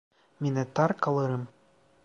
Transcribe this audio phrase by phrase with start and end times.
[0.41, 1.47] Minnettar kalırım.